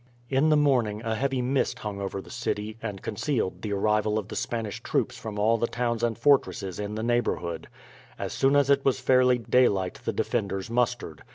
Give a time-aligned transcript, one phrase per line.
[0.31, 4.29] In the morning a heavy mist hung over the city, and concealed the arrival of
[4.29, 7.67] the Spanish troops from all the towns and fortresses in the neighbourhood.
[8.17, 11.21] As soon as it was fairly daylight the defenders mustered.